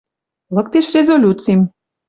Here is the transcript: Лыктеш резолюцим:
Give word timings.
Лыктеш 0.55 0.85
резолюцим: 0.95 1.59